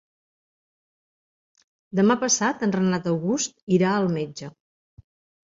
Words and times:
Demà 1.99 2.15
passat 2.23 2.65
en 2.69 2.73
Renat 2.77 3.11
August 3.13 3.55
irà 3.79 3.93
al 4.01 4.11
metge. 4.17 4.53